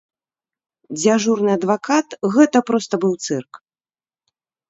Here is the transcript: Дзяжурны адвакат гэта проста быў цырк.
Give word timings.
Дзяжурны 1.01 1.51
адвакат 1.57 2.07
гэта 2.37 2.57
проста 2.69 2.93
быў 3.05 3.13
цырк. 3.27 3.51